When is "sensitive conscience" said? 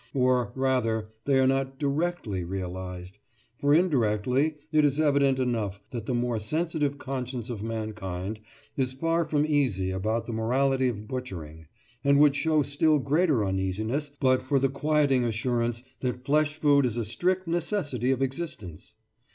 6.39-7.51